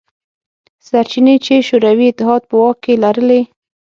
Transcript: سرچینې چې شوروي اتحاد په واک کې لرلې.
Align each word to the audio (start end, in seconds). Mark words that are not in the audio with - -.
سرچینې 0.87 1.35
چې 1.45 1.55
شوروي 1.67 2.07
اتحاد 2.09 2.41
په 2.49 2.55
واک 2.61 2.77
کې 2.83 2.93
لرلې. 3.03 3.41